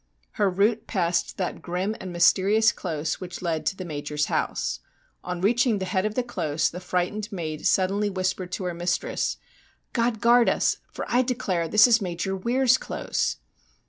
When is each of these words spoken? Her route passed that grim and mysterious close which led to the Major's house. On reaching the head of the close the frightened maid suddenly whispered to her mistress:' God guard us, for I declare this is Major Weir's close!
Her 0.31 0.49
route 0.49 0.87
passed 0.87 1.37
that 1.37 1.61
grim 1.61 1.95
and 1.99 2.11
mysterious 2.11 2.71
close 2.71 3.21
which 3.21 3.43
led 3.43 3.67
to 3.67 3.75
the 3.75 3.85
Major's 3.85 4.25
house. 4.33 4.79
On 5.23 5.41
reaching 5.41 5.77
the 5.77 5.85
head 5.85 6.07
of 6.07 6.15
the 6.15 6.23
close 6.23 6.69
the 6.71 6.79
frightened 6.79 7.31
maid 7.31 7.67
suddenly 7.67 8.09
whispered 8.09 8.51
to 8.53 8.63
her 8.63 8.73
mistress:' 8.73 9.37
God 9.93 10.19
guard 10.19 10.49
us, 10.49 10.77
for 10.91 11.05
I 11.07 11.21
declare 11.21 11.67
this 11.67 11.85
is 11.85 12.01
Major 12.01 12.35
Weir's 12.35 12.79
close! 12.79 13.37